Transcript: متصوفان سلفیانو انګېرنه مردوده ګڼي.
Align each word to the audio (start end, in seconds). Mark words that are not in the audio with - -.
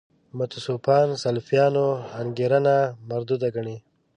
متصوفان 0.37 1.07
سلفیانو 1.23 1.87
انګېرنه 2.21 2.75
مردوده 3.09 3.47
ګڼي. 3.55 3.77